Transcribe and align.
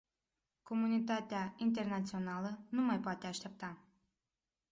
Comunitatea 0.63 1.53
internațională 1.57 2.59
nu 2.69 2.81
mai 2.81 2.99
poate 2.99 3.27
aștepta. 3.27 3.77